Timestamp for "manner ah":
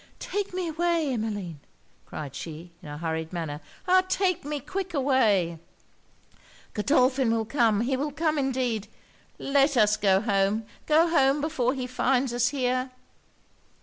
3.31-4.01